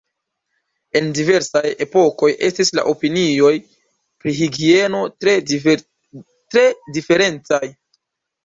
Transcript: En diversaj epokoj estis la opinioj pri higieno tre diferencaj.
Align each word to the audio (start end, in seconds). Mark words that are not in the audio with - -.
En 0.99 1.09
diversaj 1.17 1.61
epokoj 1.85 2.29
estis 2.47 2.73
la 2.79 2.85
opinioj 2.93 3.51
pri 4.25 4.33
higieno 4.41 5.03
tre 5.27 5.37
diferencaj. 5.53 7.63